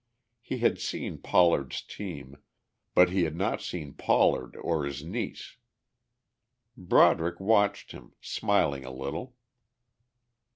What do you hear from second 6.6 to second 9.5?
Broderick watched him, smiling a little.